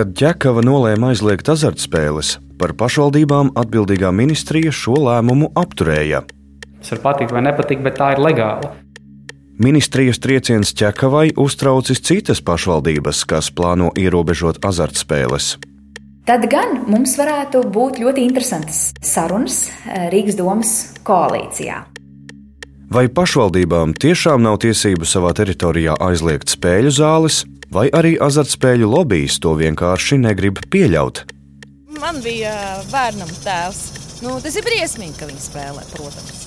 [0.00, 6.22] Kad ķekava nolēma aizliegt azartspēles, par pašvaldībām atbildīgā ministrija šo lēmumu apturēja.
[6.78, 8.70] Tas var patikt vai nepatikt, bet tā ir legāla.
[9.60, 15.50] Ministrijas trieciens ķekavai uztraucis citas pašvaldības, kas plāno ierobežot azartspēles.
[16.24, 20.74] Tad gan mums varētu būt ļoti interesantas sarunas eh, Rīgas domas
[21.04, 21.84] koalīcijā.
[22.88, 27.44] Vai pašvaldībām tiešām nav tiesību savā teritorijā aizliegt spēļu zāles,
[27.74, 31.24] vai arī azartspēļu lobbyis to vienkārši negrib pieļaut?
[32.00, 32.52] Man bija
[32.90, 33.82] bērnam tēvs.
[34.24, 36.46] Nu, tas ir briesmīgi, ka viņi spēlē, protams.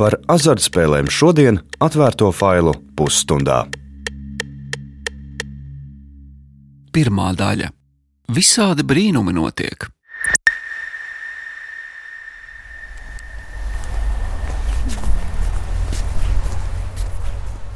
[0.00, 3.62] Par azartspēlēm šodien atvērto failu pusstundā.
[6.94, 7.70] Pirmā daļa-
[8.36, 9.93] visādi brīnumi notiek.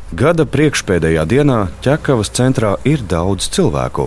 [0.09, 4.07] Gada priekšpēdējā dienā ķekavas centrā ir daudz cilvēku.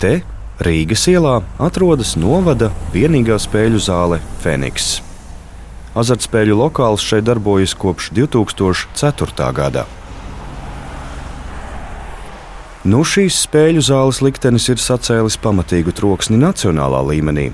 [0.00, 0.22] Te,
[0.64, 5.02] Rīgas ielā, atrodas novada vienīgā spēļu zāle Feniks.
[6.00, 9.52] Azartspēļu lokāls šeit darbojas kopš 2004.
[9.52, 9.84] gada.
[12.88, 17.50] Nu šīs spēļu zāles liktenis ir sacēlis pamatīgu troksni nacionālā līmenī.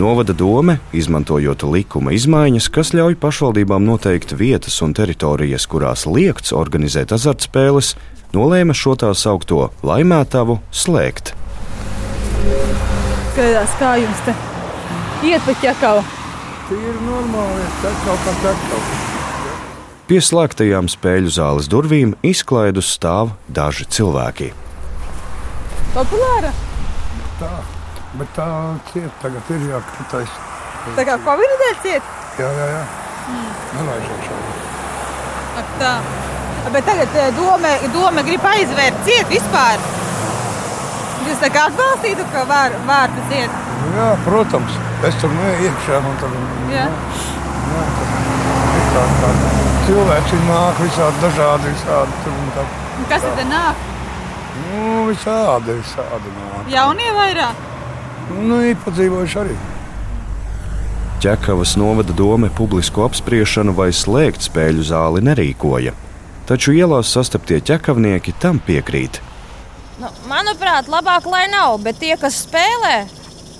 [0.00, 7.10] Novada dome, izmantojot likuma izmaiņas, kas ļauj pašvaldībām noteikt vietas un teritorijas, kurās liekts organizēt
[7.12, 7.90] azartspēles,
[8.32, 11.34] nolēma šo tā saukto laimētavu slēgt.
[13.34, 14.32] Skatās, kā jums te
[15.28, 16.04] iet pa ķekavu.
[16.78, 19.02] Ir normāli, tas kaut kā tāds.
[20.08, 24.48] Pie slēgtajām spēļu zāles durvīm izklaidus stāv daži cilvēki.
[25.92, 26.54] Populāra.
[27.42, 27.52] Tā,
[28.18, 28.48] bet tā
[28.90, 30.34] cieta tagad ir jākatais.
[30.96, 32.10] Tā kā Covid dēļ ciet.
[32.40, 32.82] Jā, jā, jā.
[33.76, 34.38] Nelaiž iekšā.
[35.60, 35.94] Ak, tā.
[36.74, 39.80] Bet tagad eh, doma, doma grib aizvērt ciet vispār.
[41.28, 43.58] Jūs tā kā atbalstītu, ka var, vārtu ciet.
[43.80, 44.76] Nu Jā, protams.
[45.06, 46.00] Es tur neju iekšā.
[46.20, 46.34] Tur,
[46.72, 46.84] Jā.
[46.86, 49.30] jā, tur tā, tā.
[49.86, 52.66] Cilvēki nāk visādi dažādi, visādi tur un tā.
[53.10, 53.88] Kas tad nāk?
[54.60, 56.70] Nu, visādi, visādi nāk.
[56.74, 57.69] Jaunie vairāk.
[58.30, 59.56] Nu, iepadzīvojuši arī.
[61.20, 65.92] Ķekavas novada dome publisku apspriešanu vai slēgt spēļu zāli nerīkoja.
[66.48, 69.20] Taču ielās sastaptie ķekavnieki tam piekrīt.
[70.00, 72.94] Nu, manuprāt, labāk lai nav, bet tie, kas spēlē,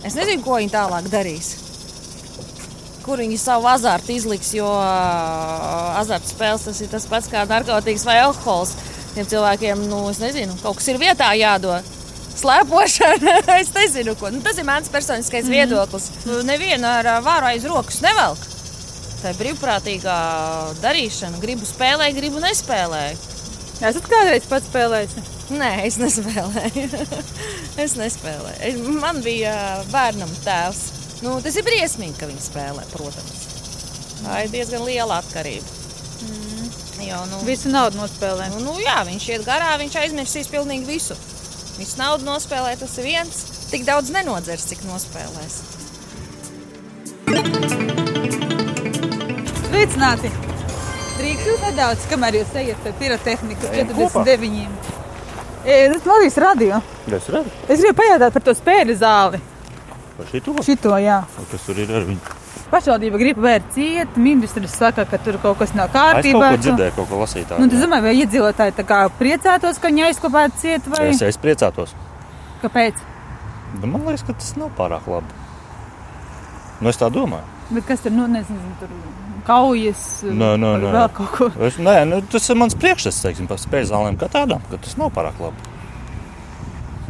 [0.07, 1.53] es nezinu, ko viņi tālāk darīs.
[3.05, 4.71] Kur viņi savu azartu izliks, jo
[6.01, 8.77] azartspēles tas ir tas pats kā narkotikas vai alkohols.
[9.13, 11.85] Tiem cilvēkiem, nu, es nezinu, kaut kas ir vietā jādod.
[12.39, 14.31] Slēpošana, es nezinu, ko.
[14.33, 15.57] Nu, tas ir mans personiskais mm.
[15.57, 16.11] viedoklis.
[16.29, 18.47] Nu, Nevienu ar vāru aiz rokas nevelk.
[19.21, 20.15] Tā ir brīvprātīgā
[20.81, 21.41] darīšana.
[21.43, 23.27] Gribu spēlēt, gribu nespēlēt.
[23.81, 25.19] Esat kādreiz pats spēlējis?
[25.57, 27.03] Nē, es nespēlēju.
[27.85, 28.59] es nespēlēju.
[28.71, 29.53] Es- Man bija
[29.93, 30.83] bērnam tēvs.
[31.25, 33.45] Nu, tas ir briesmīgi, ka viņi spēlē, protams.
[34.21, 35.77] Tā ir diezgan liela atkarība.
[36.25, 36.71] Mm.
[37.05, 38.51] Jo, nu, Visu naudu nospēlē.
[38.55, 41.17] nu, nu, jā, viņš iet garā, viņš aizmirsīs pilnīgi visu.
[41.81, 43.37] Visu naudu nospēlē, tas ir viens.
[43.71, 45.55] Tik daudz nenodzers, cik nospēlēs.
[49.65, 50.29] Sveicināti!
[51.21, 54.91] Drīkst jūs nedaudz, kamēr jūs ejat pie pirotehnikas 49.
[55.65, 56.83] E, Tas ir Latvijas radio.
[57.09, 59.41] Es redzu, Es gribu pajautāt par to spēļu zāli.
[60.31, 61.23] šī tur Šito, jā.
[61.51, 62.40] kas tur ir ar viņu.
[62.71, 66.51] Pašvaldība grib vērt ciet, ministrs saka, ka tur kaut kas nav Es kaut kārtībā.
[66.55, 67.61] ko dzirdēju, kaut ko lasīju tādu.
[67.65, 71.37] Nu, tas domāju, vai iedzīvotāji tā kā priecātos, ka viņi aizkopētu ciet vai Es, es
[71.41, 71.95] priecātos.
[72.63, 72.95] kāpēc?
[73.81, 75.35] Bet man liekas, ka tas nav pārāk labi.
[76.81, 77.43] Nu, es tā domāju.
[77.71, 78.89] Bet kas tur, nu, nezinu, tur
[79.47, 80.91] kaujas Nē, nē, nē.
[80.95, 81.51] vēl kaut ko.
[81.67, 84.97] Es, nē, nu, tas ir mans priekšstats teiksim, par spēļu zālēm, kā tādām, ka tas
[85.01, 85.57] nav pārāk labi.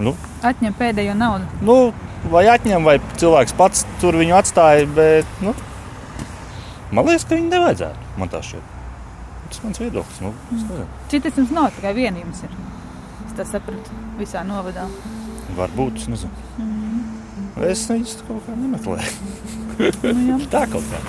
[0.01, 0.15] Nu,
[0.47, 1.45] Atņem pēdējo naudu.
[1.67, 1.77] nu,
[2.33, 5.53] vai atņem, vai cilvēks pats tur viņu atstāja, bet nu,
[6.93, 8.13] man liekas, ka viņi nevajadzētu.
[8.21, 8.77] Man tā šķiet.
[9.51, 10.21] Tas ir mans viedoklis.
[10.25, 10.87] Nu, nezinu.
[11.11, 12.57] Citas jums nav, tikai vienības ir.
[13.27, 14.87] Es tā sapratu visā novadā.
[15.59, 16.35] Varbūt, es nezinu.
[17.67, 19.13] Es viņus kaut kā nemeklēju.
[20.15, 20.39] Nu.
[20.53, 21.01] Tā kaut kā.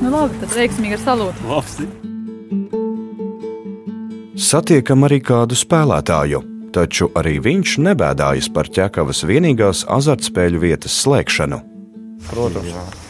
[0.00, 1.48] nu labi, tad veiksmīgi ar salūtu.
[1.50, 1.78] Labs.
[4.46, 6.42] Satiekam arī kādu spēlētāju,
[6.76, 11.62] taču arī viņš nebēdājas par ķekavas vienīgās azartspēļu vietas slēgšanu.
[12.28, 12.76] Protams.
[12.76, 13.02] Labi,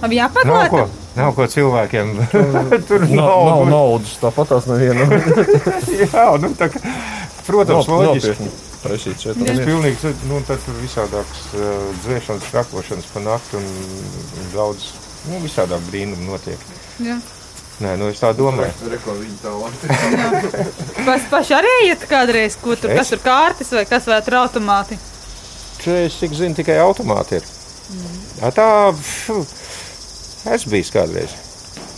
[0.00, 0.68] Nav jāpaklāta.
[0.72, 0.82] ko,
[1.18, 2.12] nav ko cilvēkiem.
[2.88, 5.12] Tur Nav, nav naudas, tāpat tās nevienam.
[6.06, 6.80] Jā, nu, tā, kā-
[7.44, 8.48] protams, loģiski.
[8.80, 9.36] Taisīt šeit.
[9.44, 11.66] Tas pilnīgi, nu, tad tur visādākas uh,
[12.06, 13.66] dzēšanas, trakošanas pa nakti un,
[14.54, 14.86] daudz,
[15.28, 16.62] nu, visādāk brīnumi notiek.
[17.04, 17.18] Jā.
[17.80, 18.72] Nē, nu es tā domāju.
[21.06, 22.98] Pats paši arī iet kādreiz, ko tur, Es?
[23.00, 24.98] kas tur kārtas vai kas vai tur automāti.
[25.80, 27.46] Es cik zinu, tikai automāti ir.
[27.90, 28.52] Mm.
[28.54, 28.66] Tā,
[28.98, 29.38] pfu,
[30.52, 31.32] es biju kādreiz.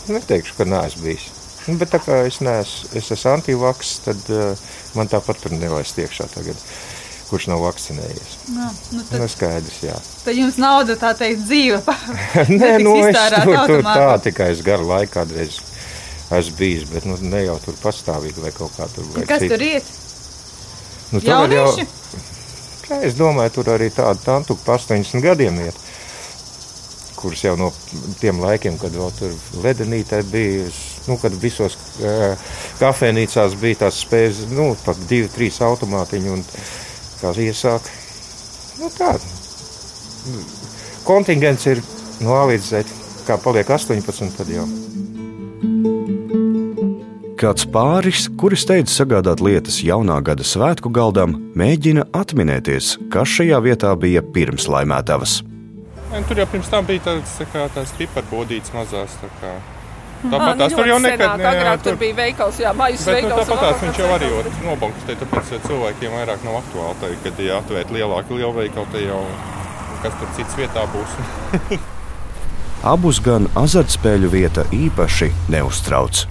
[0.07, 1.27] Neteikšu, ka neesmu bijis.
[1.67, 4.55] Nu, bet tā kā es neesmu, es esmu antivaks, tad uh,
[4.97, 6.59] man tāpat tur nelaist iekšā tagad,
[7.29, 8.33] kurš nav vakcinējies.
[8.55, 9.95] No, nu Nu, tad, skaidrs, jā.
[10.25, 11.79] tad jums nauda tā teikt dzīve.
[11.85, 11.99] pa-
[12.51, 15.59] Nē, nu, es tur, tur tā tikai es garu laiku kādreiz
[16.31, 19.07] esmu bijis, bet nu, ne jau tur pastāvīgi vai kaut kā tur.
[19.27, 19.53] Kas citu.
[19.53, 19.91] tur iet?
[21.13, 21.67] Nu, tagad jau,
[22.89, 25.77] jā, es domāju, tur arī tāda tantu pa 80 gadiem iet.
[27.19, 27.69] Kuras jau no
[28.19, 30.65] tiem laikiem, kad vēl tur ledenītē bija,
[31.07, 31.77] nu, kad visos
[32.81, 36.43] kafejnīcās bija tās spējas, nu, pat divi, trīs automātiņi un
[37.21, 37.87] tās iesāk.
[38.81, 39.13] Nu, tā.
[41.07, 41.83] Kontingents ir
[42.23, 42.99] no A līdz Z.
[43.27, 44.67] Kā paliek 18, tad jau.
[47.39, 53.93] Kāds pāris, kuris teica sagādāt lietas jaunā gada svētku galdam, mēģina atminēties, kas šajā vietā
[53.99, 55.39] bija pirms laimētavas.
[56.11, 59.15] Nē, Tur jau pirms tam bija tāds, tā kā, tās piparbolītes mazās.
[59.21, 59.53] tā kā.
[60.23, 63.15] Ā, Tāpat tās nu tur jau nekad senāk, agrāk tur bija veikals, jā, Bet nu,
[63.15, 63.49] veikals.
[63.49, 64.29] tāpat tās viņš jau arī
[64.67, 66.99] nobankstē, tāpēc cilvēkiem vairāk nav aktuāli.
[67.01, 69.23] Tā, kad ja atvērt lielāku lielveikalu, tad jau
[70.05, 71.81] kas tur cits vietā būs.
[72.93, 76.25] Abus gan azartspēļu vieta īpaši neuztrauc.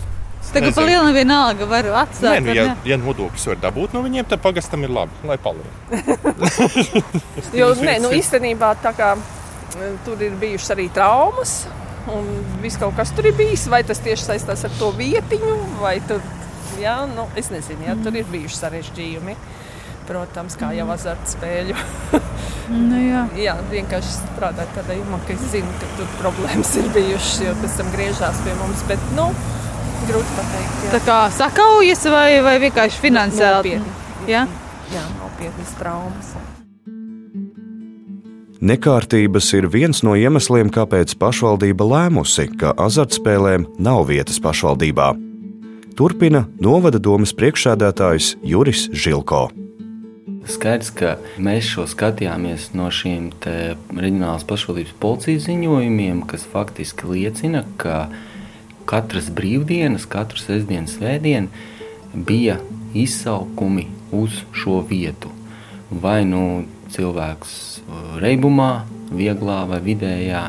[0.53, 2.43] Tagad pa lielu vienalga var Nē, atstāt.
[2.45, 5.71] nu, ja, ja nodokļus var dabūt no viņiem, tad pagastam ir labi, lai paliek.
[7.59, 11.63] Jo, nē, nu, īstenībā tā kā e, tur ir bijušas arī traumas.
[12.13, 12.27] Un
[12.63, 16.23] viss kaut kas tur ir bijis, vai tas tieši saistās ar to vietiņu, vai tur,
[16.81, 19.37] jā, nu, es nezinu, jā, tur ir bijuši sarežģījumi.
[20.09, 21.79] Protams, kā jau azartspēļu.
[22.73, 23.25] Nu, jā.
[23.37, 27.75] jā, vienkārši strādāt tādā jomā, ka es zinu, ka tur problēmas ir bijušas, jo pēc
[27.81, 28.85] tam griežās pie mums.
[28.89, 29.27] Bet, nu,
[30.09, 30.79] grūti pateikt.
[30.87, 30.93] Jā.
[30.95, 33.77] Tā kā sakaujas vai, vai vienkārši finansiāli?
[33.79, 34.31] Nopietni.
[34.31, 34.47] Jā?
[34.93, 36.35] Jā, nopietnas traumas.
[38.63, 45.09] Nekārtības ir viens no iemesliem, kāpēc pašvaldība lēmusi, ka azartspēlēm nav vietas pašvaldībā.
[45.99, 49.49] Turpina novada domas priekšsēdētājs Juris Žilko.
[50.49, 57.65] Skaidrs, ka mēs šo skatījāmies no šīm te reģionālās pašvaldības policijas ziņojumiem, kas faktiski liecina,
[57.83, 58.07] ka
[58.93, 61.49] katras brīvdienas, katru sestdienu, svētdienu
[62.13, 62.59] bija
[62.95, 65.33] izsaukumi uz šo vietu.
[65.91, 70.43] Vai nu cilvēks uh, reibumā, vieglā vai vidējā,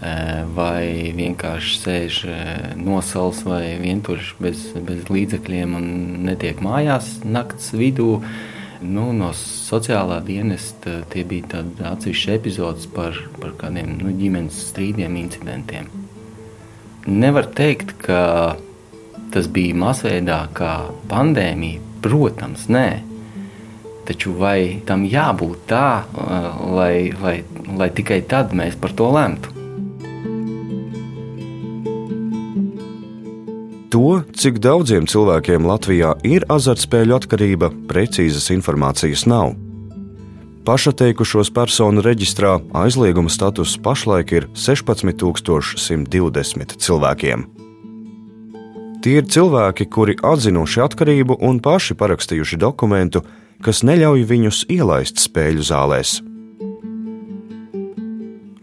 [0.00, 5.90] eh, vai vienkārši sēž eh, nosals vai vienkārši bez, bez līdzekļiem un
[6.28, 8.20] netiek mājās naktas vidū.
[8.80, 15.90] Nu, no sociālā dienesta tie bija atsevišķi epizodi par, par kādiem nu, ģimenes strīdiem, incidentiem.
[17.06, 18.56] Nevar teikt, ka
[19.32, 20.74] tas bija masveidā kā
[21.08, 21.80] pandēmija.
[22.04, 22.88] Protams, nē.
[24.08, 27.40] Taču vai tam jābūt tā, uh, lai, lai,
[27.78, 29.52] lai tikai tad mēs par to lemtu?
[33.90, 39.56] To, cik daudziem cilvēkiem Latvijā ir azartspēļu atkarība, precīzas informācijas nav.
[40.70, 47.42] Pašateikušos personu reģistrā aizlieguma status pašlaik ir 16,120 cilvēkiem.
[49.02, 53.26] Tie ir cilvēki, kuri atzinuši atkarību un paši parakstījuši dokumentu,
[53.66, 56.22] kas neļauj viņus ielaist spēļu zālēs.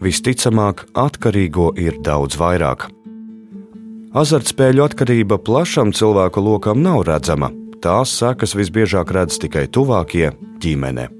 [0.00, 2.88] Visticamāk, atkarīgo ir daudz vairāk.
[4.16, 7.52] Azartspēļu atkarība plašam cilvēku lokam nav redzama.
[7.84, 10.32] Tās sekas visbiežāk redz tikai tuvākie-
[10.64, 11.12] ģimene.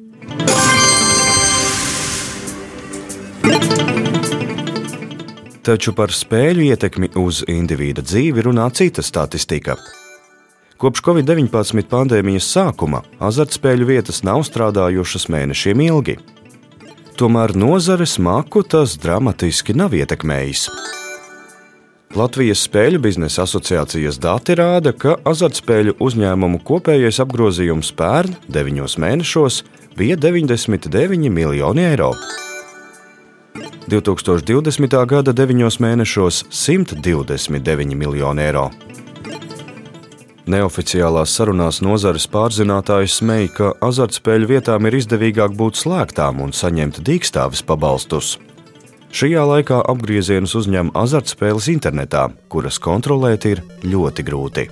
[5.68, 9.74] Taču par spēļu ietekmi uz indivīda dzīvi runā cita statistika.
[10.80, 16.16] Kopš Covid-19 pandēmijas sākuma azartspēļu vietas nav strādājušas mēnešiem ilgi.
[17.20, 20.64] Tomēr nozares maku tas dramatiski nav ietekmējis.
[22.16, 29.64] Latvijas Spēļu biznesa asociācijas dati rāda, ka azartspēļu uzņēmumu kopējais apgrozījums pērn 9 mēnešos
[30.00, 32.14] bija 99 miljoni eiro.
[33.88, 35.06] 2020.
[35.08, 38.66] gada 9 mēnešos 129 miljoni eiro.
[40.48, 47.64] Neoficiālās sarunās nozares pārzinātājs smēja, ka azartspēļu vietām ir izdevīgāk būt slēgtām un saņemt dīkstāvis
[47.68, 48.36] pabalstus.
[49.08, 54.66] Šajā laikā apgriezienus uzņem azartspēles internetā, kuras kontrolēt ir ļoti grūti.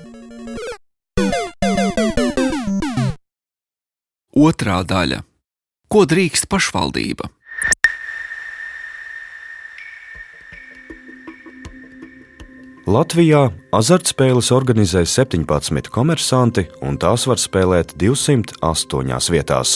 [4.37, 5.23] Otrā daļa-
[5.92, 7.35] Ko drīkst pašvaldība?
[12.86, 19.72] Latvijā azartspēles organizē 17 komersanti, un tās var spēlēt 208 vietās.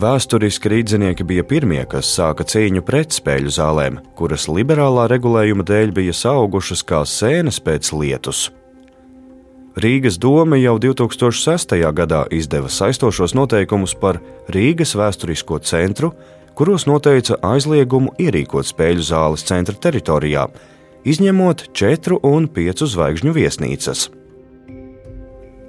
[0.00, 6.14] Vēsturiski rīznieki bija pirmie, kas sāka cīņu pret spēļu zālēm, kuras liberālā regulējuma dēļ bija
[6.30, 8.46] augušas kā sēnes pēc lietus.
[9.76, 11.74] Rīgas doma jau 2006.
[11.92, 16.14] gadā izdeva saistošos noteikumus par Rīgas vēsturisko centru,
[16.56, 20.46] kuros noteica aizliegumu ierīkot spēļu zāles centra teritorijā,
[21.06, 24.08] izņemot 4 un 5 zvaigžņu viesnīcas.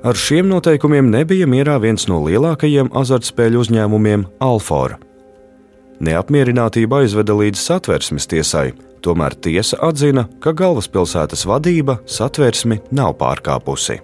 [0.08, 5.00] Ar šiem noteikumiem nebija mierā viens no lielākajiem azartspēļu uzņēmumiem- Alfora.
[6.00, 14.00] Neapmierinātība aizveda līdz satversmes tiesai, tomēr tiesa atzina, ka galvaspilsētas vadība satversmi nav pārkāpusi.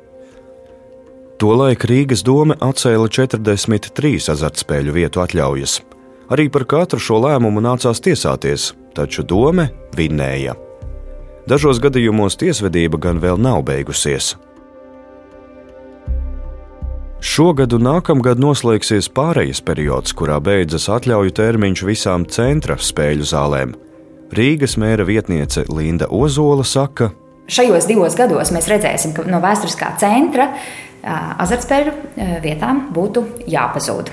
[1.37, 5.81] Tolaik Rīgas doma atcēla 43 azartspēļu vietu atļaujas.
[6.31, 10.55] Arī par katru šo lēmumu nācās tiesāties, taču doma vinnēja.
[11.49, 14.33] Dažos gadījumos tiesvedība gan vēl nav beigusies.
[17.23, 23.75] Šogad un nākamgad noslēgsies pārejas periods, kurā beidzas atļauju termiņš visām centra spēļu zālēm.
[24.33, 30.47] Rīgas mēra vietniece Linda Ozola saka, Šajos divos gados mēs redzēsim, ka no vēsturiskā centra
[31.03, 31.95] azartspēļu
[32.43, 34.11] vietām būtu jāpazūd.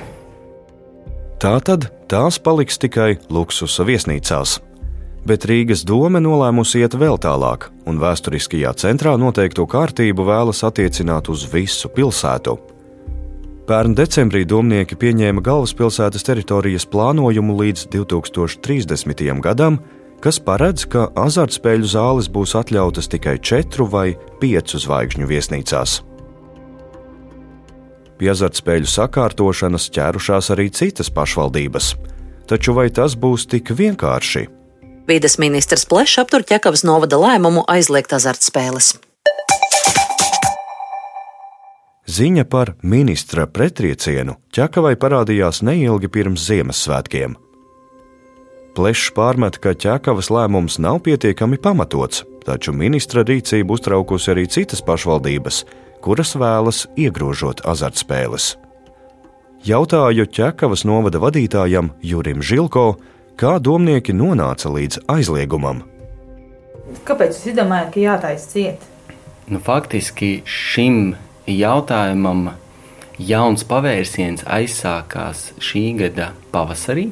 [1.41, 4.59] Tātad tās paliks tikai luksusa viesnīcās.
[5.29, 11.45] Bet Rīgas doma nolēmusi iet vēl tālāk, un vēsturiskajā centrā noteikto kārtību vēlas attiecināt uz
[11.53, 12.57] visu pilsētu.
[13.69, 19.23] Pērn decembrī domnieki pieņēma galvaspilsētas teritorijas plānojumu līdz 2030.
[19.45, 19.77] gadam,
[20.25, 26.01] kas paredz, ka azartspēļu zāles būs atļautas tikai četru vai piecu zvaigžņu viesnīcās.
[28.21, 31.95] Pie azartspēļu sakārtošanas ķērušās arī citas pašvaldības.
[32.51, 34.49] Taču vai tas būs tik vienkārši?
[35.11, 38.93] Vides ministrs Plešs aptur ķekavas novada lēmumu aizliegt azartspēles.
[42.07, 47.35] Ziņa par ministra pretriecienu ķekavai parādījās neilgi pirms Ziemassvētkiem.
[48.79, 55.65] Plešs pārmet, ka ķekavas lēmums nav pietiekami pamatots, taču ministra rīcību uztraukusi arī citas pašvaldības,
[56.07, 58.53] kuras vēlas iegrožot azartspēles.
[59.67, 62.93] Jautāju ķekavas novada vadītājam Jurim Žilko,
[63.41, 65.85] kā domnieki nonāca līdz aizliegumam.
[67.09, 68.85] Kāpēc jūs izdomājāt, ka jātaisa ciet?
[69.49, 71.15] Nu, faktiski šim
[71.49, 72.51] jautājumam
[73.17, 77.09] jauns pavērsiens aizsākās šī gada pavasarī,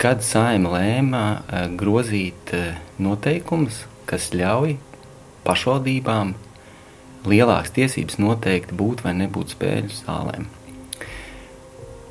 [0.00, 4.76] kad saima lēma eh, grozīt eh, noteikumus, kas ļauj
[5.48, 6.34] pašvaldībām
[7.24, 10.48] lielākas tiesības noteikt būt vai nebūt spēļu zālēm.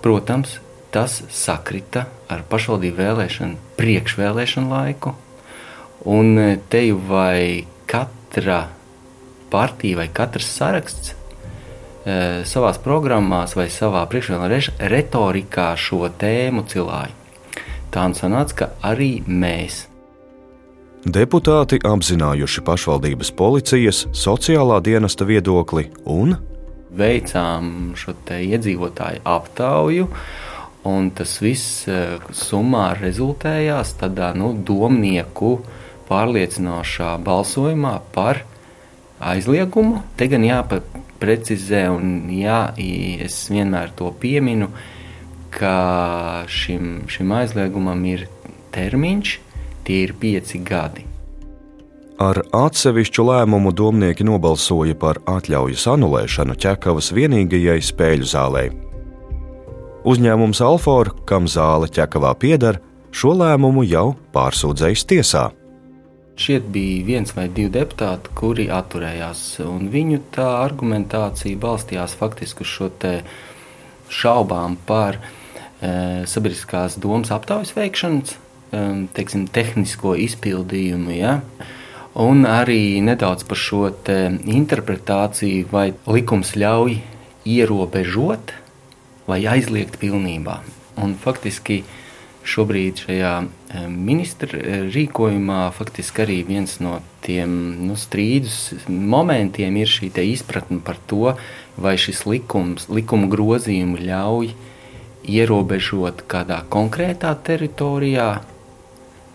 [0.04, 0.58] Protams,
[0.94, 5.16] tas sakrita ar pašvaldību vēlēšanu priekšvēlēšanu laiku,
[6.14, 8.62] un eh, te jau vai katra
[9.54, 11.16] partija vai katrs saraksts e,
[12.50, 17.14] savās programmās vai savā priekšvēlēšana retorikā šo tēmu cilāja.
[17.94, 19.84] Tā un sanāca, ka arī mēs.
[21.04, 26.34] Deputāti apzinājuši pašvaldības policijas, sociālā dienesta viedokli un
[26.98, 30.08] veicām šo iedzīvotāju aptauju.
[30.84, 32.00] Un tas viss e,
[32.36, 35.62] summā rezultējās tādā nu, domnieku
[36.10, 38.42] pārliecinošā balsojumā par
[39.24, 40.02] aizliegumu.
[40.20, 44.68] Te gan jāprecizē, un jā, es vienmēr to pieminu,
[45.54, 48.28] ka šim, šim aizliegumam ir
[48.76, 49.34] termiņš,
[49.88, 51.08] tie ir pieci gadi.
[52.24, 58.68] Ar atsevišķu lēmumu domnieki nobalsoja par atļaujas anulēšanu ķekavas vienīgajai spēļu zālē.
[60.04, 62.82] Uzņēmums Alfora, kam zāle ķekavā pieder,
[63.16, 65.44] šo lēmumu jau pārsūdzējis tiesā.
[66.36, 72.74] Šeit bija viens vai divi deputāti, kuri atturējās, un viņu tā argumentācija balstījās faktiski uz
[72.74, 72.90] šo
[74.12, 78.82] šaubām par e, sabiedriskās domas aptaujas veikšanas, e,
[79.16, 81.16] teiksim, tehnisko izpildījumu.
[81.16, 81.38] Ja?
[82.20, 87.00] Un arī nedaudz par šo interpretāciju, vai likums ļauj
[87.56, 88.52] ierobežot
[89.28, 90.62] vai aizliegt pilnībā.
[91.04, 91.84] Un faktiski
[92.44, 93.34] šobrīd šajā
[93.90, 97.54] ministra eh, rīkojumā faktiski arī viens no tiem
[97.88, 101.36] nu, strīdus momentiem ir šī izpratne par to,
[101.78, 104.54] vai šis likums, likuma grozījumi ļauj
[105.24, 108.30] ierobežot kādā konkrētā teritorijā,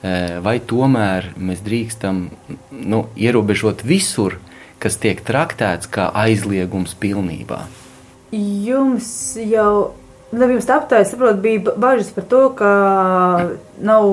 [0.02, 2.28] eh, vai tomēr mēs drīkstam
[2.71, 4.38] nu, ierobežot visur,
[4.78, 7.64] kas tiek traktēts kā aizliegums pilnībā.
[8.35, 9.08] Jums
[9.40, 9.73] jau
[10.28, 12.70] Labības aptaujā, saprot, bija bažas par to, ka
[13.80, 14.08] nav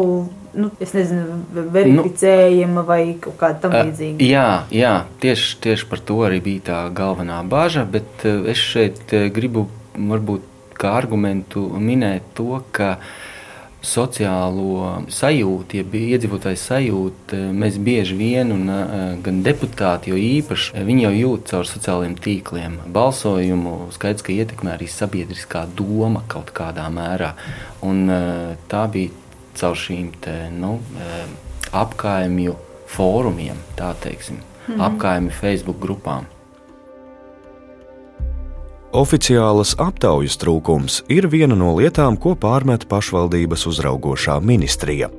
[0.55, 1.41] nu, nezinu,
[1.73, 4.15] verificējama nu, vai kaut kāda tam līdzīga.
[4.15, 4.93] Uh, jā, jā
[5.23, 9.67] tieši, tieši par to arī bija tā galvenā bāža, bet uh, es šeit uh, gribu
[9.95, 10.47] varbūt
[10.79, 12.95] kā argumentu minēt to, ka
[13.85, 18.69] sociālo sajūtu, ja iedzīvotāju sajūtu, mēs bieži vien, un
[19.25, 22.77] gan deputāti, jo īpaši viņi jau jūt caur sociālajiem tīkliem.
[22.95, 27.33] Balsojumu skaidrs, ka ietekmē arī sabiedriskā doma kaut kādā mērā.
[27.85, 28.05] Un
[28.71, 29.13] tā bija
[29.55, 30.77] caur šīm te, nu,
[31.75, 32.55] apkaimju
[32.95, 34.85] fórumiem, tā teiksim, mm -hmm.
[34.87, 36.25] apkaimju Facebook grupām.
[38.95, 45.09] Oficiālas aptaujas trūkums ir viena no lietām, ko pārmet pašvaldības uzraugošā ministrija.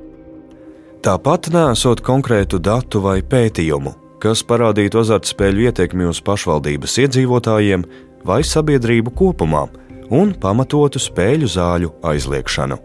[1.05, 3.93] Tāpat nesot konkrētu datu vai pētījumu,
[4.23, 7.85] kas parādītu azartspēļu ietekmi uz pašvaldības iedzīvotājiem
[8.25, 9.67] vai sabiedrību kopumā
[10.09, 12.81] un pamatotu spēļu zāļu aizliekšanu.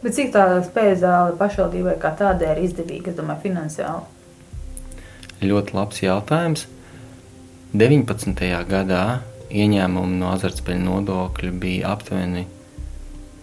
[0.00, 4.04] Bet cik tā spēļu zāle pašvaldībai kā tādai ir izdevīga, es domāju, finansiāli?
[5.44, 6.68] Ļoti labs jautājums.
[7.76, 8.46] 19.
[8.64, 9.06] gadā
[9.50, 12.46] ieņēmumi no azartspēļu nodokļa bija aptuveni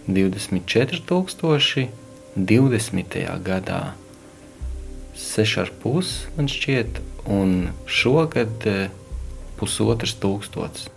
[0.08, 1.88] 24,000,
[2.36, 3.20] 20.
[3.44, 3.82] gadā
[5.14, 6.98] 6,5 man šķiet,
[7.30, 7.54] un
[7.86, 8.90] šogad eh,
[9.58, 10.90] pusotrs tūkstots.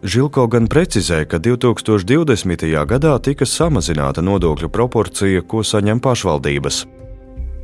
[0.00, 2.64] Žilko gan precizē, ka 2020.
[2.88, 6.86] gadā tika samazināta nodokļu proporcija, ko saņem pašvaldības.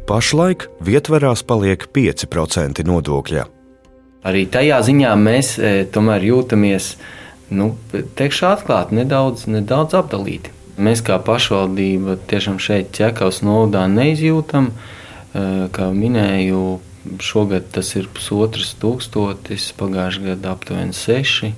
[0.06, 3.55] Pašlaik vietverās paliek 5% nodokļa.
[4.26, 6.94] Arī tajā ziņā mēs e, tomēr jūtamies,
[7.54, 10.54] nu, teikšu atklāti, nedaudz, nedaudz apdalīti.
[10.76, 14.72] Mēs kā pašvaldība tiešām šeit ķekavas novadā neizjūtam.
[14.72, 15.46] E,
[15.76, 16.64] kā minēju,
[17.22, 21.54] šogad tas ir pusotrs tūkstotis, pagājušajā gadā aptuveni seši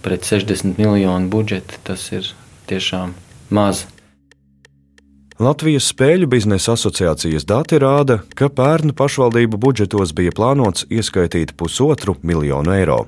[0.00, 2.28] pret 60 miljonu budžetu tas ir
[2.70, 3.14] tiešām
[3.50, 3.84] maz.
[5.40, 12.74] Latvijas spēļu biznesa asociācijas dati rāda, ka pērnu pašvaldību budžetos bija plānots ieskaitīt pusotru miljonu
[12.76, 12.98] eiro.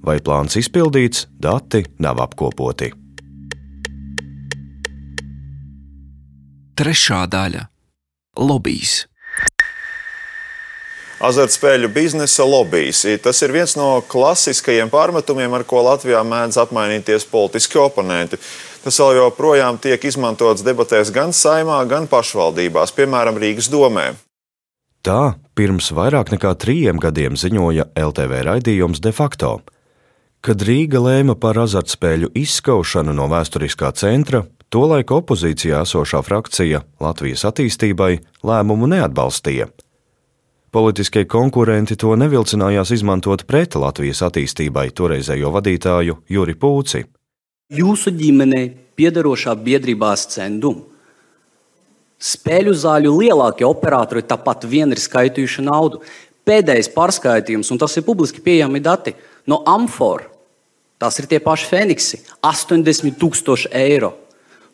[0.00, 2.88] Vai plāns izpildīts, dati nav apkopoti.
[6.80, 7.68] Trešā daļa-
[8.48, 9.04] lobbyis
[11.20, 13.04] azartspēļu biznesa lobbyis.
[13.22, 18.40] Tas ir viens no klasiskajiem pārmetumiem, ar ko Latvijā mēdz apmainīties politiski oponenti.
[18.84, 24.14] Tas vēl joprojām tiek izmantots debatēs gan saimā, gan pašvaldībās, piemēram, Rīgas domē.
[25.04, 29.58] Tā pirms vairāk nekā trījiem gadiem ziņoja LTV raidījums de facto.
[30.40, 38.14] Kad Rīga lēma par azartspēļu izskaušanu no vēsturiskā centra, tolaik opozīcijā esošā frakcija Latvijas attīstībai
[38.48, 39.68] lēmumu neatbalstīja.
[40.70, 47.02] Politiskie konkurenti to nevilcinājās izmantot pret Latvijas attīstībai toreizējo vadītāju Juri Pūci.
[47.70, 50.80] Jūsu ģimenei piederošā biedrībā Ascendum.
[52.18, 56.00] Spēļu zāļu lielākie operatori tāpat vien ir skaitījuši naudu.
[56.42, 59.14] Pēdējais pārskaitījums, un tas ir publiski pieejami dati,
[59.46, 60.26] no Amfora.
[60.98, 64.14] Tas ir tie paši Feniksi- 80 tūkstoši eiro.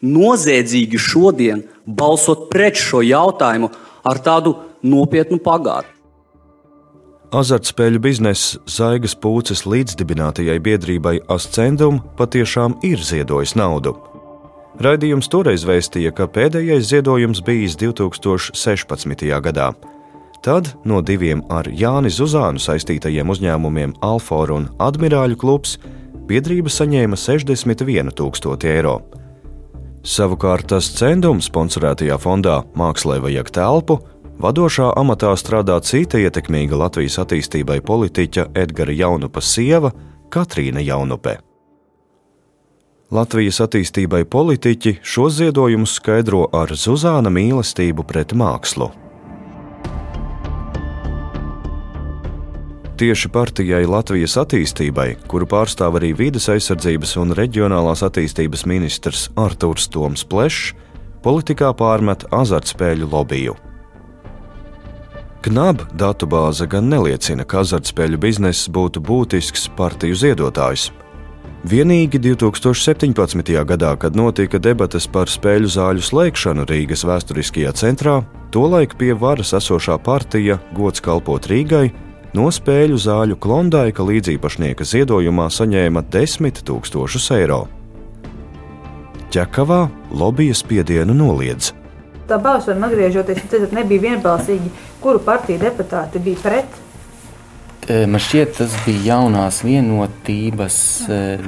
[0.03, 3.71] Noziedzīgi šodien balsot pret šo jautājumu
[4.05, 5.96] ar tādu nopietnu pagātni.
[7.37, 13.93] Azartspēļu biznesa Zaigas Pūces līdzdibinātajai biedrībai Ascendum patiešām ir ziedojis naudu.
[14.81, 19.27] Raidījums toreiz vēstīja, ka pēdējais ziedojums bijis 2016.
[19.45, 19.69] gadā.
[20.41, 25.77] Tad no diviem ar Jāni Zuzānu saistītajiem uzņēmumiem Alfa un Admirāļu klubs
[26.31, 28.97] biedrība saņēma 61 000 eiro.
[30.07, 34.01] Savukārt tas centums sponsorētajā fondā Mākslē vajag telpu
[34.37, 39.95] Vadošā amatā strādā cita ietekmīga Latvijas attīstībai politiķa Edgara Jaunupa sieva
[40.29, 41.39] Katrīna Jaunupe.
[43.17, 48.91] Latvijas attīstībai politiķi šo ziedojumus skaidro ar Zuzāna mīlestību pret mākslu.
[53.01, 60.25] Tieši partijai Latvijas attīstībai, kuru pārstāv arī vides aizsardzības un reģionālās attīstības ministrs Artūrs Toms
[60.29, 60.75] Plešs,
[61.25, 63.57] politikā pārmet azartspēļu lobiju.
[65.47, 70.89] KNAB datubāze gan neliecina, ka azartspēļu bizness būtu būtisks partiju ziedotājs.
[71.71, 73.53] Vienīgi 2017.
[73.69, 78.17] gadā, kad notika debates par spēļu zāļu slēgšanu Rīgas vēsturiskajā centrā,
[78.51, 81.93] tolaik pie varas esošā partija Gods kalpot Rīgai
[82.35, 87.65] no spēļu zāļu klondaika līdzīpašnieka ziedojumā saņēma 10 000 eiro.
[89.31, 91.71] Ķekavā lobby spiedienu noliedz
[92.29, 96.83] tā balsojuma atgriežoties, tad nebija vienbalsīgi, kuru partiju deputāti bija pret.
[97.87, 100.79] Man šķiet, tas bija jaunās vienotības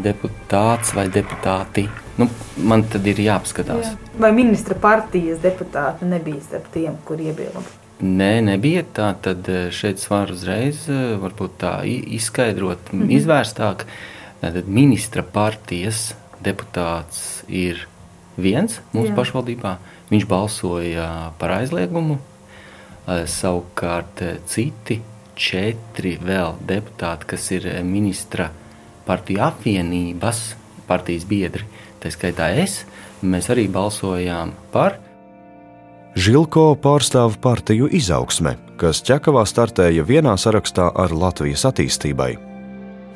[0.04, 1.88] deputāts vai deputāti.
[2.18, 2.28] Nu,
[2.62, 3.90] man tad ir jāapskatās.
[3.90, 4.12] Jā.
[4.22, 7.62] Vai ministra partijas deputāti nebija starp tiem, kur iebilda?
[7.98, 9.10] Nē, nebija tā.
[9.22, 10.84] Tad šeit var uzreiz
[11.58, 13.16] tā izskaidrot, mm -hmm.
[13.18, 13.84] izvērstāk.
[14.40, 17.88] Tad ministra partijas deputāts ir
[18.38, 19.16] viens mūsu Jā.
[19.18, 19.76] pašvaldībā.
[20.08, 21.08] Viņš balsoja
[21.40, 22.18] par aizliegumu.
[23.08, 25.00] Savukārt citi
[25.38, 28.50] četri vēl deputāti, kas ir ministra
[29.08, 30.42] partiju apvienības
[30.88, 31.64] partijas biedri,
[32.02, 32.82] tā skaitā es,
[33.22, 34.98] mēs arī balsojām par.
[36.18, 42.32] Žilko pārstāv partiju izaugsme, kas ķekavā startēja vienā sarakstā ar Latvijas attīstībai.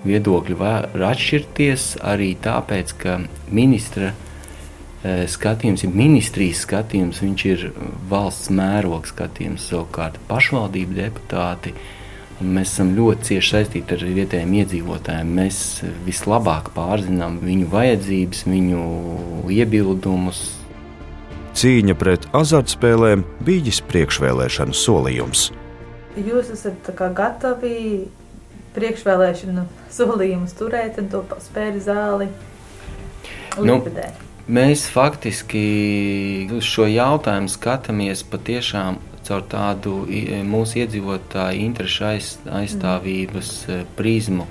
[0.03, 3.19] Viedokļi var atšķirties arī tāpēc, ka
[3.55, 4.13] ministra
[5.03, 7.67] skatījums ir ministrijas skatījums, viņš ir
[8.11, 11.75] valsts mēroga skatījums, savukārt pašvaldību deputāti
[12.43, 15.29] Mēs esam ļoti cieši saistīti ar vietējiem iedzīvotājiem.
[15.37, 15.59] Mēs
[16.07, 18.87] vislabāk pārzinām viņu vajadzības, viņu
[19.53, 20.41] iebildumus.
[21.59, 25.51] Cīņa pret azartspēlēm bijis priekšvēlēšanu solījums.
[26.19, 27.77] Jūs esat gatavi
[28.75, 32.31] priekšvēlēšanu solījumus turēt, to spēļu zāli
[33.61, 33.79] nu,
[34.49, 40.03] mēs faktiski uz šo jautājumu skatāmies patiešām caur tādu
[40.49, 43.91] mūsu iedzīvotāju interešu aiz, aizstāvības mm.
[43.99, 44.49] prizmu.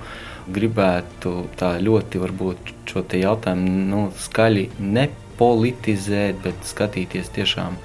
[0.52, 7.76] Gribētu tā ļoti varbūt šo jautājumu nu, skaļi nepolitizēt, bet skatīties tiešām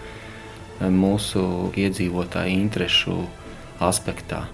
[0.93, 1.43] mūsu
[1.77, 3.19] iedzīvotāju interešu
[3.83, 4.47] aspektā.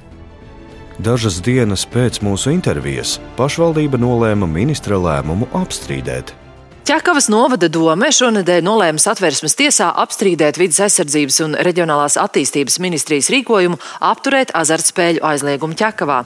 [1.02, 6.36] Dažas dienas pēc mūsu intervijas pašvaldība nolēma ministra lēmumu apstrīdēt.
[6.84, 13.78] Ķekavas novada dome šonadēļ nolēma satversmes tiesā apstrīdēt vidas aizsardzības un reģionālās attīstības ministrijas rīkojumu
[14.04, 16.18] apturēt azartspēļu aizliegumu Ķekavā.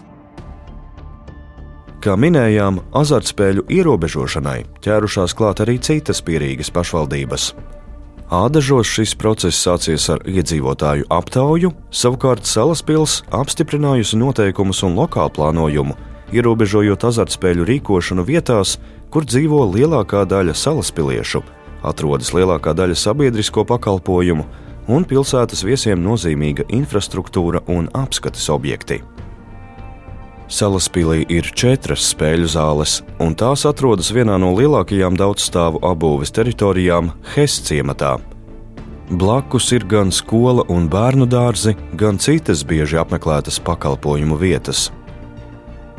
[2.01, 7.51] Kā minējām, azartspēļu ierobežošanai ķērušās klāt arī citas pierīgas pašvaldības.
[8.33, 15.93] Ādažos šis process sācies ar iedzīvotāju aptauju, savukārt Salaspils apstiprinājusi noteikumus un lokālu plānojumu,
[16.33, 18.79] ierobežojot azartspēļu rīkošanu vietās,
[19.13, 21.43] kur dzīvo lielākā daļa salaspiliešu,
[21.87, 24.47] atrodas lielākā daļa sabiedrisko pakalpojumu
[24.87, 29.01] un pilsētas viesiem nozīmīga infrastruktūra un apskates objekti.
[30.47, 37.59] Salaspīlī ir četras spēļu zāles, un tās atrodas vienā no lielākajām daudzstāvu apbūves teritorijām Hess
[37.67, 38.15] ciematā.
[39.11, 44.87] Blakus ir gan skola un bērnu dārzi, gan citas bieži apmeklētas pakalpojumu vietas.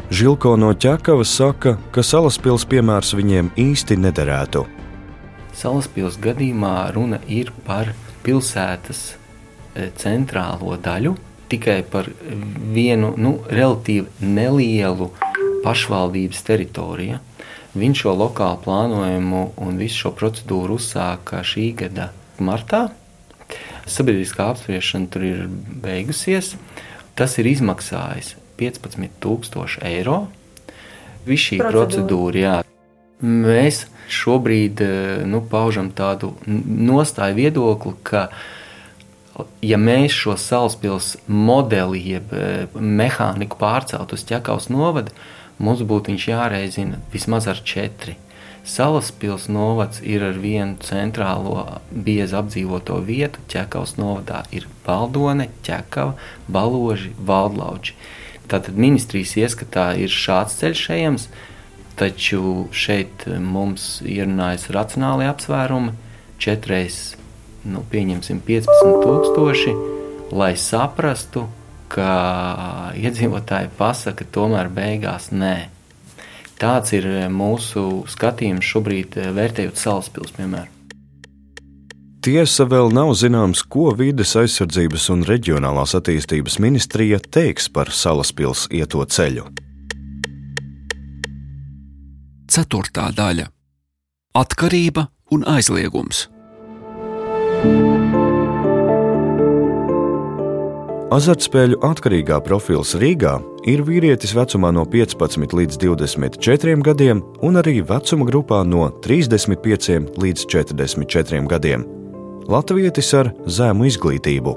[0.09, 4.62] Žilko no ķekavas saka, ka salaspils piemērs viņiem īsti nederētu.
[5.53, 7.90] Salaspils gadījumā runa ir par
[8.25, 11.12] pilsētas e, centrālo daļu,
[11.53, 12.09] tikai par
[12.73, 15.11] vienu nu, relatīvi nelielu
[15.66, 17.21] pašvaldības teritoriju.
[17.77, 22.87] Viņš šo lokālu plānojumu un visu šo procedūru uzsāka šī gada martā.
[23.85, 25.49] Sabiedriskā apspriešana tur ir
[25.85, 26.55] beigusies.
[27.12, 30.27] Tas ir izmaksājis 15,000 eiro.
[31.29, 32.57] Viss šī procedūra, jā.
[33.23, 38.29] Mēs šobrīd eh, nu, paužam tādu nostāju viedokli, ka,
[39.62, 45.14] ja mēs šo salaspils modeli, jeb eh, mehāniku pārcelt uz ķekaus novadu,
[45.59, 48.16] mums būtu viņš jāreizina vismaz ar četri.
[48.68, 53.40] Salaspils novads ir ar vienu centrālo biezi apdzīvoto vietu.
[53.49, 56.18] Ķekaus novadā ir Valdone, Ķekava,
[56.53, 57.97] Baloži, Valdlauči.
[58.48, 61.26] Tātad ministrijas ieskatā ir šāds ceļš ejams,
[61.98, 65.92] taču šeit mums ierunājas racionāli apsvērumi.
[66.38, 67.16] Četreiz,
[67.66, 69.74] nu, pieņemsim, 15,000,
[70.38, 71.48] lai saprastu,
[71.92, 72.12] ka
[73.04, 75.56] iedzīvotāji pasaka, tomēr beigās nē.
[76.58, 80.78] Tāds ir mūsu skatījums šobrīd, vērtējot salaspils, piemēram.
[82.18, 89.04] Tiesa vēl nav zināms, ko vides aizsardzības un reģionālās attīstības ministrija teiks par salaspils ieto
[89.07, 89.44] ceļu.
[92.50, 93.46] Ceturtā daļa-
[94.42, 96.26] atkarība un aizliegums.
[101.14, 108.26] Azartspēļu atkarīgā profils Rīgā ir vīrietis vecumā no 15 līdz 24 gadiem un arī vecuma
[108.26, 111.97] grupā no 35 līdz 44 gadiem
[112.48, 114.54] latvietis ar zemu izglītību.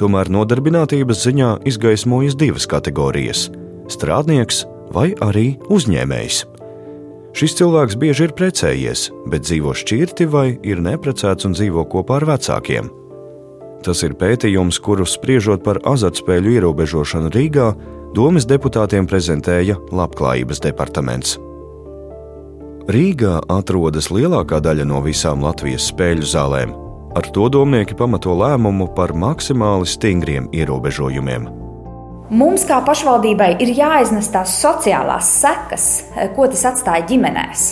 [0.00, 3.50] Tomēr nodarbinātības ziņā izgaismojas divas kategorijas-
[3.94, 6.44] strādnieks vai arī uzņēmējs.
[7.32, 12.26] Šis cilvēks bieži ir precējies, bet dzīvo šķirti vai ir neprecēts un dzīvo kopā ar
[12.26, 12.90] vecākiem.
[13.82, 17.76] Tas ir pētījums, kuru spriežot par azartspēļu ierobežošanu Rīgā,
[18.14, 21.38] domas deputātiem prezentēja Labklājības departaments.
[22.90, 26.89] Rīgā atrodas lielākā daļa no visām Latvijas spēļu zālēm.
[27.10, 31.48] Ar to domnieki pamato lēmumu par maksimāli stingriem ierobežojumiem.
[32.30, 35.86] Mums, kā pašvaldībai, ir jāiznes tās sociālās sekas,
[36.36, 37.70] ko tas atstāja ģimenēs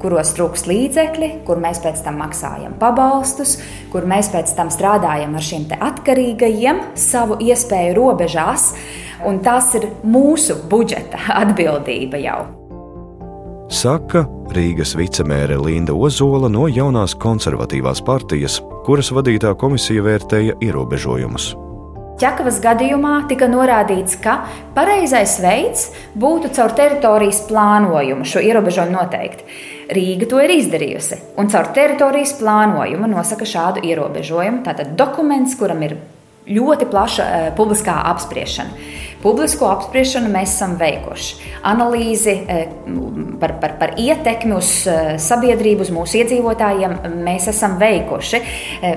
[0.00, 3.58] kuros trūkst līdzekļi, kur mēs pēc tam maksājam pabalstus,
[3.92, 8.70] kur mēs pēc tam strādājam ar šiem atkarīgajiem savu iespēju robežās,
[9.28, 12.59] un tas ir mūsu budžeta atbildība jau.
[13.70, 21.52] Saka Rīgas vicemēre Linda Ozola no jaunās konservatīvās partijas, kuras vadītā komisija vērtēja ierobežojumus.
[22.18, 24.40] Ķekavas gadījumā tika norādīts, ka
[24.74, 25.86] pareizais veids
[26.18, 29.46] būtu caur teritorijas plānojumu šo ierobežojumu noteikt.
[29.94, 34.64] Rīga to ir izdarījusi un caur teritorijas plānojumu nosaka šādu ierobežojumu.
[34.66, 36.00] Tātad dokuments, kuram ir
[36.48, 38.88] ļoti plaša uh, publiskā apspriešana.
[39.20, 41.50] Publisko apspriešanu mēs esam veikuši.
[41.68, 42.62] Analīzi uh,
[43.42, 48.42] par, par, par ietekmi uz uh, sabiedrību, uz mūsu iedzīvotājiem mēs esam veikuši.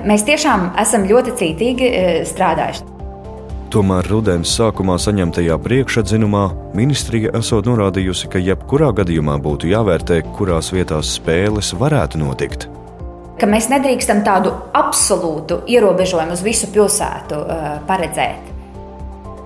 [0.08, 1.94] Mēs tiešām esam ļoti cītīgi
[2.28, 2.90] strādājuši.
[3.74, 6.44] Tomēr rudens sākumā saņemtajā priekšatzinumā
[6.78, 12.68] ministrija esot norādījusi, ka jebkurā gadījumā būtu jāvērtē, kurās vietās spēles varētu notikt.
[13.34, 18.52] Ka mēs nedrīkstam tādu absolūtu ierobežojumu uz visu pilsētu uh, paredzēt.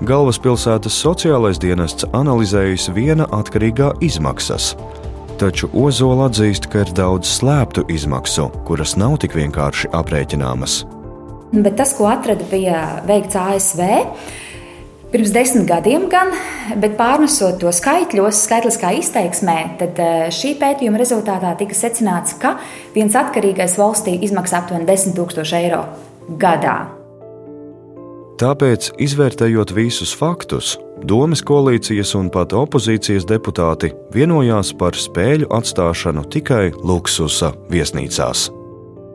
[0.09, 4.75] Galvaspilsētas sociālais dienests analizējis viena atkarīgā izmaksas.
[5.41, 10.83] Taču Ozola atzīst, ka ir daudz slēptu izmaksu, kuras nav tik vienkārši aprēķināmas.
[11.53, 13.83] Bet tas, ko atrada, bija veikts ASV.
[15.09, 16.35] Pirms desmit gadiem, gan,
[16.77, 22.59] bet pārnesot to skaitļos, skaitliskā izteiksmē, tad eh, šī pētījuma rezultātā tika secināts, ka
[22.93, 25.81] viens atkarīgais valstī izmaksā aptuveni 10 000 eiro
[26.37, 26.77] gadā.
[28.39, 36.69] Tāpēc, izvērtējot visus faktus, domas koalīcijas un pat opozīcijas deputāti vienojās par spēļu atstāšanu tikai
[36.85, 38.51] luksusa viesnīcās.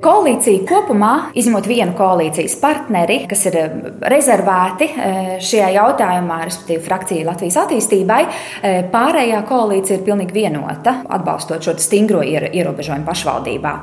[0.04, 3.76] Koalīcija kopumā, izņemot vienu koalīcijas partneri, kas ir eh,
[4.12, 11.64] rezervēti eh, šajā jautājumā, respektīvi frakcija Latvijas attīstībai, eh, pārējā koalīcija ir pilnīgi vienota, atbalstot
[11.64, 13.74] šo stingro ierobežojumu pašvaldībā.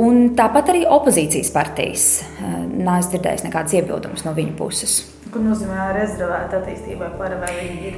[0.00, 2.08] Un tāpat arī opozīcijas partijas
[2.40, 4.98] nav dzirdējis nekādas iebildumus no viņu puses.
[5.30, 7.12] Ko nozīmē rezervēta attīstībai?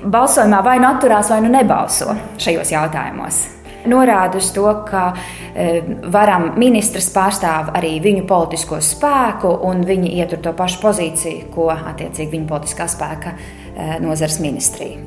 [0.02, 3.44] Balsojumā vai nu atturās, vai nu nebalso šajos jautājumos
[3.88, 10.42] norāda uz to, ka e, varam ministrs pārstāv arī viņu politisko spēku, un viņi ietur
[10.44, 15.00] to pašu pozīciju, ko attiecīgi viņa politiskā spēka e, nozars ministrija.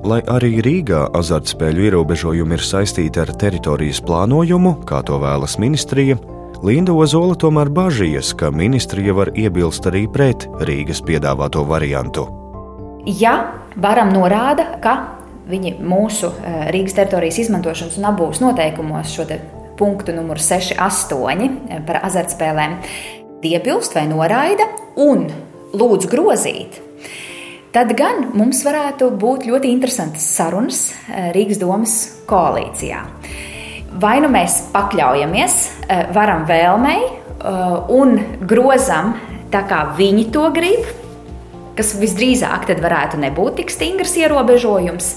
[0.00, 6.16] Lai arī Rīgā azartspēļu ierobežojumi ir saistīti ar teritorijas plānojumu, kā to vēlas ministrija,
[6.64, 12.26] Linda Ozola tomēr bažījies, ka ministrija var iebilst arī pret Rīgas piedāvāto variantu.
[13.04, 13.34] Ja
[13.80, 15.19] varam norāda, ka
[15.50, 19.26] viņi mūsu eh, Rīgas teritorijas izmantošanas un apbūves noteikumos šo
[19.80, 22.78] punktu numuru 6, 8 eh, par azartspēlēm
[23.50, 24.66] iebilst vai noraida
[25.00, 25.26] un
[25.72, 26.80] lūdz grozīt.
[27.70, 31.96] Tad gan mums varētu būt ļoti interesantas sarunas eh, Rīgas domas
[32.30, 33.04] koalīcijā.
[34.00, 35.54] Vai nu mēs pakļaujamies
[36.14, 37.00] varam vēlmei
[37.90, 39.16] un grozam
[39.50, 40.86] tā, kā viņi to grib,
[41.74, 45.14] kas visdrīzāk varētu nebūt tik stingrs ierobežojums,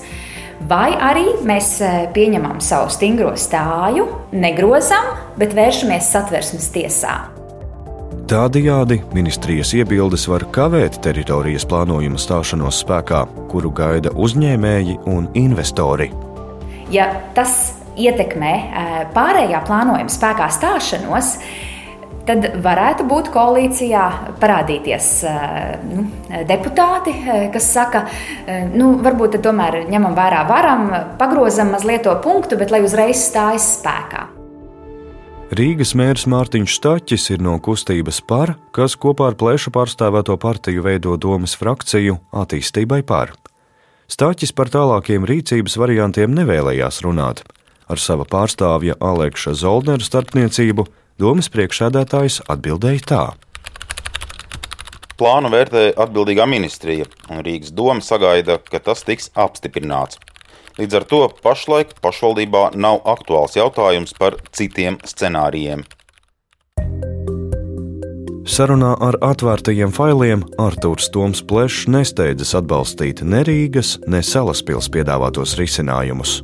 [0.64, 7.18] Vai arī mēs e, pieņemam savu stingro stāju, negrozam, bet vēršamies satversmes tiesā.
[8.32, 16.08] Tādējādi ministrijas iebildes var kavēt teritorijas plānojuma stāšanos spēkā, kuru gaida uzņēmēji un investori.
[16.94, 21.36] Ja tas ietekmē e, pārējā plānojuma spēkā stāšanos,
[22.28, 24.04] tad varētu būt koalīcijā
[24.42, 26.06] parādīties eh, nu,
[26.48, 28.06] deputāti, eh, kas saka,
[28.46, 30.88] eh, nu, varbūt tomēr ņemam vērā varam,
[31.20, 34.30] pagrozam mazliet to punktu, bet lai uzreiz stājas spēkā.
[35.54, 41.14] Rīgas mērs Mārtiņš Staķis ir no kustības par, kas kopā ar plēšu pārstāvēto partiju veido
[41.22, 43.36] domas frakciju attīstībai par.
[44.10, 47.44] Staķis par tālākiem rīcības variantiem nevēlējās runāt.
[47.92, 50.88] Ar sava pārstāvja Aleksa Zoldnera starpniecību
[51.22, 53.24] Domas priekšsēdētājs atbildēja tā.
[55.14, 60.18] Plānu vērtē atbildīgā ministrija, un Rīgas doma sagaida, ka tas tiks apstiprināts.
[60.80, 65.86] Līdz ar to pašlaik pašvaldībā nav aktuāls jautājums par citiem scenārijiem.
[68.50, 76.42] Sarunā ar atvērtajiem failiem Arthurs Toms Plešs nesteidzas atbalstīt ne Rīgas, ne Salaspils piedāvātos risinājumus.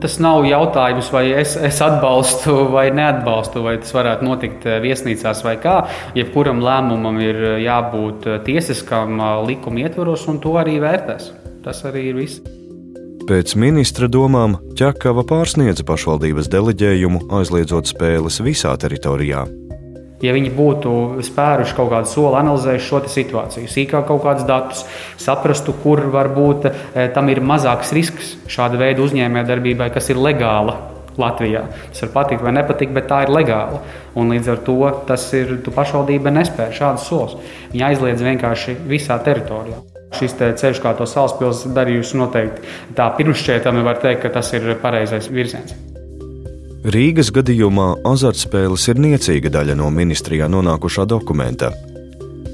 [0.00, 5.40] Tas nav jautājums, vai es, es atbalstu vai neatbalstu, vai tas varētu notikt eh, viesnīcās
[5.46, 5.78] vai kā.
[6.18, 9.16] Jebkuram lēmumam ir eh, jābūt eh, tiesiskam
[9.48, 11.32] likuma ietvaros, un to arī vērtēs.
[11.64, 12.44] Tas arī ir viss.
[13.26, 19.46] Pēc ministra domām ķekava pārsniedza pašvaldības deleģējumu, aizliedzot spēles visā teritorijā.
[20.24, 20.90] Ja viņi būtu
[21.26, 24.84] spēruši kaut kādu soli, analizējuši šo situāciju, sīkāk kaut kādus datus,
[25.20, 26.72] saprastu, kur varbūt e,
[27.12, 30.78] tam ir mazāks risks šāda veida uzņēmējdarbībai, kas ir legāla
[31.20, 31.64] Latvijā.
[31.92, 33.82] Tas var patikt vai nepatikt, bet tā ir legāla.
[34.16, 37.36] Un līdz ar to tas ir pašvaldība nespēja šādus solus.
[37.72, 39.82] Viņi aizliedz vienkārši visā teritorijā.
[40.16, 45.28] Šis ceļš, kā to salaspils darījusi, noteikti tā pirmšķietami var teikt, ka tas ir pareizais
[45.32, 45.76] virziens.
[46.86, 51.72] Rīgas gadījumā azartspēles ir niecīga daļa no ministrijā nonākušā dokumenta.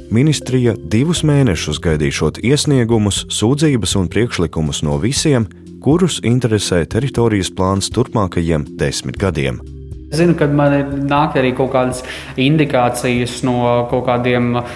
[0.09, 5.45] Ministrija divus mēnešus gaidīšot iesniegumus, sūdzības un priekšlikumus no visiem,
[5.85, 9.61] kurus interesē teritorijas plāns turpmākajiem desmit gadiem.
[10.13, 12.03] Zinu, ka man ir nāk arī kaut kādas
[12.41, 13.57] indikācijas no
[13.89, 14.67] kaut kādiem uh,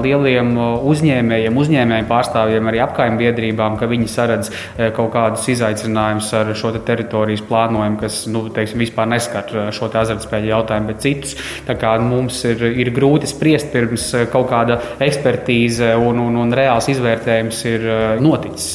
[0.00, 6.54] lieliem uzņēmējiem, uzņēmēju pārstāvjiem, arī apkaimē biedrībām, ka viņi saredz uh, kaut kādus izaicinājumus ar
[6.56, 11.36] šo te teritorijas plānojumu, kas nu, teiksim, vispār neskar šo azartspēļu jautājumu, bet citus.
[11.68, 16.88] Tā kā mums ir, ir grūti spriest pirms kaut kāda ekspertīze un, un, un reāls
[16.92, 17.88] izvērtējums ir
[18.24, 18.72] noticis.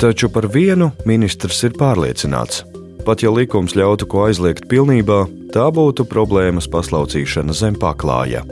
[0.00, 2.64] Taču par vienu ministrs ir pārliecināts
[3.06, 8.44] Pat ja likums ļautu ko aizliegt pilnībā, tā būtu problēmas paslaucīšana zem paklāja.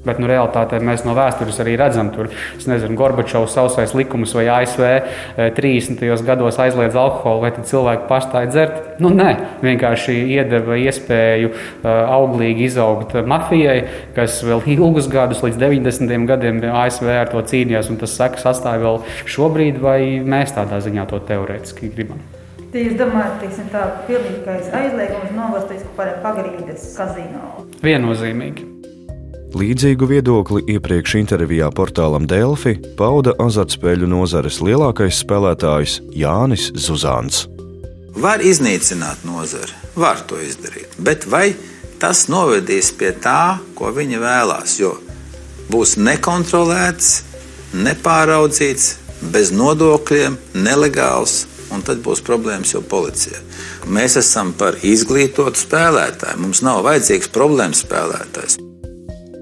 [0.00, 2.30] Bet nu, realitātē mēs no vēstures arī redzam, tur
[2.68, 4.86] nezinu, Gorbačovs sausais likums vai ASV
[5.58, 6.00] 30.
[6.08, 8.80] Eh, gados aizliedz alkoholu, vai cilvēki pārstāja dzert.
[9.04, 13.78] Nu, nē, vienkārši iedeva iespēju uh, auglīgi izaugt mafijai,
[14.16, 16.28] kas vēl ilgus gadus, līdz 90.
[16.32, 21.10] gadiem ASV ar to cīnījās, un tas sekas atstāja vēl šobrīd, vai mēs tādā ziņā
[21.12, 22.39] to teorētiski gribam.
[22.70, 25.88] Tie jūs domājat, teiksim, tā pilnīgais aizliegums novest līdz
[26.22, 27.64] pagrīdes kazino?
[27.82, 28.66] Viennozīmīgi.
[29.58, 37.48] Līdzīgu viedokli iepriekš intervijā portālam Delfi pauda azartspēļu nozares lielākais spēlētājs Jānis Zuzāns.
[38.14, 41.48] Var iznīcināt nozari, var to izdarīt, bet vai
[41.98, 44.78] tas novedīs pie tā, ko viņi vēlās?
[44.78, 44.94] Jo
[45.74, 47.14] būs nekontrolēts,
[47.74, 48.92] nepāraudzīts,
[49.34, 53.40] bez nodokļiem, nelegāls un tad būs problēmas jau policijai.
[53.90, 56.40] Mēs esam par izglītotu spēlētāju.
[56.42, 58.58] Mums nav vajadzīgs problēmu spēlētājs.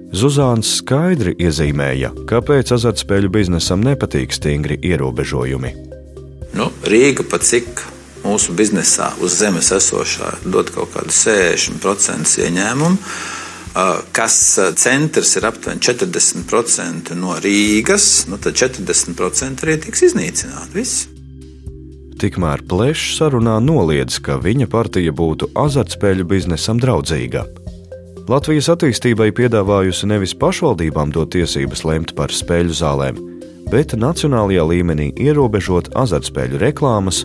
[0.08, 5.74] Zuzāns skaidri iezīmēja, kāpēc azartspēļu biznesam nepatīk stingri ierobežojumi.
[6.56, 7.82] Nu, Rīga pat cik
[8.24, 12.96] mūsu biznesā uz zemes esošā dod kaut kādu 60% ieņēmumu,
[14.16, 14.38] kas
[14.80, 20.72] centrs ir aptuveni 40% no Rīgas, nu tad 40% arī tiks iznīcināti.
[20.74, 21.17] Viss.
[22.18, 27.44] Tikmēr Plešs sarunā noliedz, ka viņa partija būtu azartspēļu biznesam draudzīga.
[28.28, 33.20] Latvijas attīstībai piedāvājusi nevis pašvaldībām dot tiesības lemt par spēļu zālēm,
[33.70, 37.22] bet nacionālajā līmenī ierobežot azartspēļu reklāmas,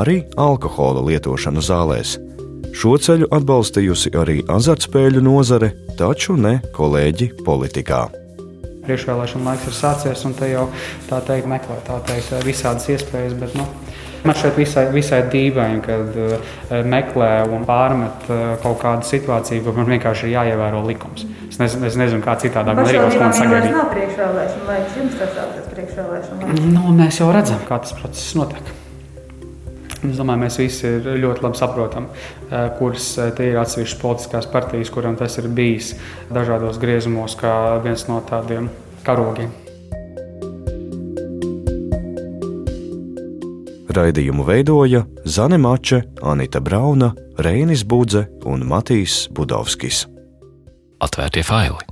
[0.00, 2.16] arī alkohola lietošanu zālēs.
[2.72, 8.06] Šo ceļu atbalstījusi arī azartspēļu nozare, taču ne kolēģi politikā
[8.90, 10.66] priekšvēlēšana laiks ir sācies, un te jau
[11.06, 13.36] tā teikt, meklē tā teikt, visādas iespējas.
[13.38, 13.66] Bet, nu,
[14.20, 16.50] Man šeit visai, visai dīvaini, kad uh,
[16.84, 21.24] meklē un pārmet uh, kaut kādu situāciju, kur man vienkārši ir jāievēro likums.
[21.48, 22.98] Es nezinu, es nezinu kā citādi darīt.
[23.00, 24.98] Tas vienkārši nav priekšvēlēšana laiks.
[25.00, 26.58] Jums tas ir priekšvēlēšana.
[26.74, 28.74] Nu, mēs jau redzam, kā tas process notiek.
[30.00, 35.40] Es domāju, mēs visi ļoti labi saprotam, uh, kuras ir atsevišķas politiskās partijas, kurām tas
[35.40, 35.94] ir bijis
[36.32, 37.54] dažādos griezumos, kā
[37.84, 38.68] viens no tādiem
[39.06, 39.52] karogiem.
[43.90, 47.10] Raidījumu veidoja Zane Mače, Anita Brauna,
[47.42, 50.04] Reinis Budze un Matīs Budovskis.
[51.00, 51.89] Atvērtie faili!